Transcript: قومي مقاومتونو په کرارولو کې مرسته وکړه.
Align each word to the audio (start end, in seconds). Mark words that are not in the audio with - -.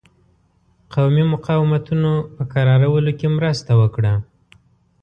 قومي 0.93 1.23
مقاومتونو 1.33 2.11
په 2.35 2.43
کرارولو 2.53 3.11
کې 3.19 3.27
مرسته 3.37 3.71
وکړه. 3.81 4.13